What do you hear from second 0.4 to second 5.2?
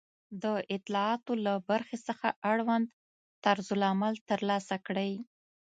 د اطلاعاتو له برخې څخه اړوند طرزالعمل ترلاسه کړئ